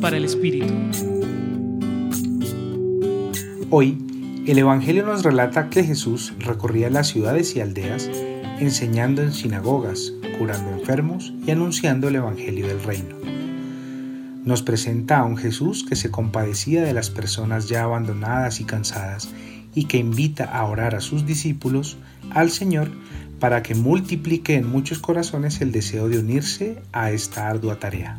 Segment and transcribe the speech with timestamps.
[0.00, 0.72] Para el Espíritu.
[3.70, 3.98] Hoy,
[4.46, 8.10] el Evangelio nos relata que Jesús recorría las ciudades y aldeas
[8.58, 13.14] enseñando en sinagogas, curando enfermos y anunciando el Evangelio del Reino.
[14.44, 19.28] Nos presenta a un Jesús que se compadecía de las personas ya abandonadas y cansadas
[19.74, 21.98] y que invita a orar a sus discípulos
[22.30, 22.90] al Señor
[23.38, 28.18] para que multiplique en muchos corazones el deseo de unirse a esta ardua tarea.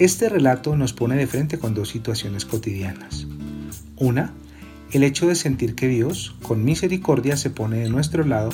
[0.00, 3.26] Este relato nos pone de frente con dos situaciones cotidianas.
[3.96, 4.32] Una,
[4.92, 8.48] el hecho de sentir que Dios, con misericordia, se pone de nuestro lado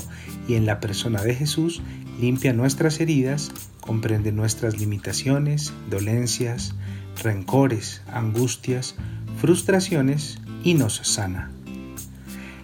[0.49, 1.83] y en la persona de Jesús
[2.21, 6.75] limpia nuestras heridas, comprende nuestras limitaciones, dolencias,
[7.23, 8.97] rencores, angustias,
[9.41, 11.53] frustraciones y nos sana.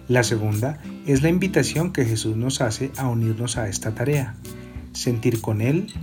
[0.09, 4.35] La segunda es la invitación que Jesús nos hace a unirnos a esta tarea,
[4.91, 5.93] sentir con Él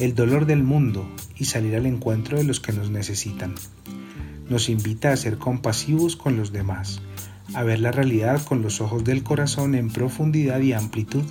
[0.00, 1.08] el dolor del mundo
[1.38, 3.54] y salir al encuentro de los que nos necesitan.
[4.48, 7.00] Nos invita a ser compasivos con los demás,
[7.54, 11.24] a ver la realidad con los ojos del corazón en profundidad y amplitud.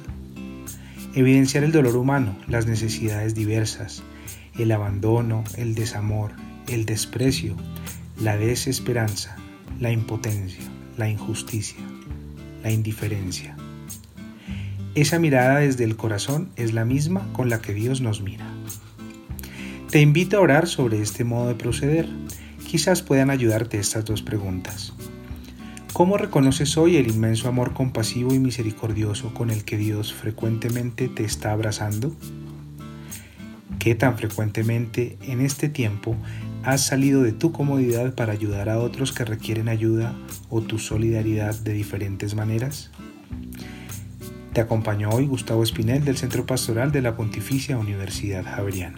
[1.13, 4.03] Evidenciar el dolor humano, las necesidades diversas,
[4.57, 6.31] el abandono, el desamor,
[6.67, 7.55] el desprecio,
[8.19, 9.35] la desesperanza,
[9.79, 10.63] la impotencia,
[10.97, 11.79] la injusticia
[12.66, 13.55] la indiferencia.
[14.95, 18.47] Esa mirada desde el corazón es la misma con la que Dios nos mira.
[19.95, 22.09] Te invito a orar sobre este modo de proceder.
[22.67, 24.91] Quizás puedan ayudarte estas dos preguntas.
[25.93, 31.23] ¿Cómo reconoces hoy el inmenso amor compasivo y misericordioso con el que Dios frecuentemente te
[31.23, 32.13] está abrazando?
[33.79, 36.17] ¿Qué tan frecuentemente en este tiempo
[36.63, 40.13] has salido de tu comodidad para ayudar a otros que requieren ayuda
[40.49, 42.91] o tu solidaridad de diferentes maneras?
[44.51, 48.97] Te acompañó hoy Gustavo Espinel del Centro Pastoral de la Pontificia Universidad Javeriana.